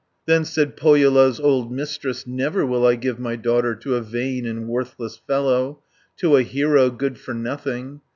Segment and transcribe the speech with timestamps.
[0.25, 4.67] Then said Pohjola's old Mistress, "Never will I give my daughter To a vain and
[4.67, 5.83] worthless fellow,
[6.17, 8.01] To a hero good for nothing.